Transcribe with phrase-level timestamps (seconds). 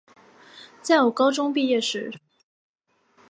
[0.81, 2.11] 在我高中毕业时